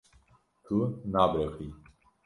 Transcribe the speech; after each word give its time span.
Tu 0.65 0.77
nebiriqî. 1.13 1.67